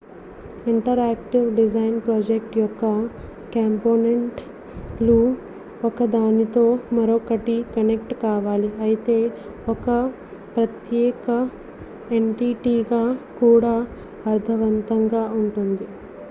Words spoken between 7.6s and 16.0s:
connect కావాలి అయితే ఒక ప్రత్యేక ఎంటిటీగా కూడా అర్ధవంతంగా ఉంటుంది